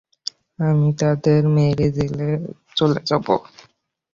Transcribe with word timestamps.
আমি 0.59 0.89
তাদের 1.01 1.41
মেরে 1.55 1.87
জেলে 1.97 2.29
চলে 2.77 2.99
যাব! 3.07 3.25